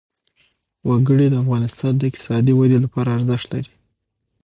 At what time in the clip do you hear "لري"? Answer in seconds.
3.53-3.73